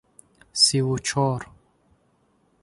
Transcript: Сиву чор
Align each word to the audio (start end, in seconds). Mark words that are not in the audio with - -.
Сиву 0.61 0.97
чор 1.07 1.41